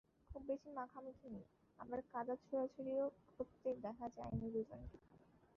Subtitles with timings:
[0.31, 1.45] খুব বেশি মাখামাখি নেই,
[1.79, 3.05] আবার কাদা ছোড়াছুড়িও
[3.29, 4.97] করতে দেখা যায়নি দুজনকে।